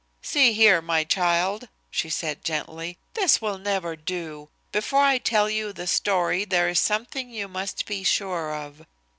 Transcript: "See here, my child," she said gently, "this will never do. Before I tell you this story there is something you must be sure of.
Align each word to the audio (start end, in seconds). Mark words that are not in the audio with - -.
"See 0.23 0.53
here, 0.53 0.81
my 0.81 1.03
child," 1.03 1.69
she 1.91 2.09
said 2.09 2.43
gently, 2.43 2.97
"this 3.13 3.39
will 3.39 3.59
never 3.59 3.95
do. 3.95 4.49
Before 4.71 5.03
I 5.03 5.19
tell 5.19 5.47
you 5.47 5.71
this 5.71 5.91
story 5.91 6.43
there 6.43 6.67
is 6.69 6.79
something 6.79 7.29
you 7.29 7.47
must 7.47 7.85
be 7.85 8.03
sure 8.03 8.51
of. 8.51 8.87